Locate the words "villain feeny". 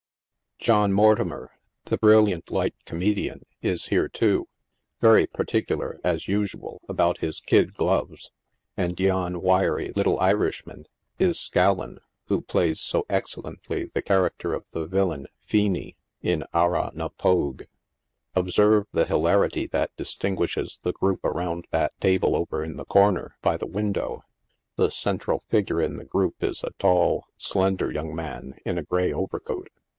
14.87-15.97